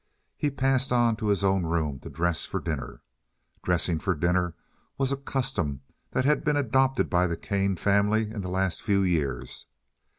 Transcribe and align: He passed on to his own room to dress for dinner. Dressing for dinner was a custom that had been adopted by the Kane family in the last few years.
He 0.35 0.49
passed 0.49 0.91
on 0.91 1.15
to 1.17 1.27
his 1.27 1.43
own 1.43 1.67
room 1.67 1.99
to 1.99 2.09
dress 2.09 2.43
for 2.43 2.59
dinner. 2.59 3.03
Dressing 3.61 3.99
for 3.99 4.15
dinner 4.15 4.55
was 4.97 5.11
a 5.11 5.15
custom 5.15 5.81
that 6.09 6.25
had 6.25 6.43
been 6.43 6.57
adopted 6.57 7.07
by 7.07 7.27
the 7.27 7.37
Kane 7.37 7.75
family 7.75 8.23
in 8.31 8.41
the 8.41 8.49
last 8.49 8.81
few 8.81 9.03
years. 9.03 9.67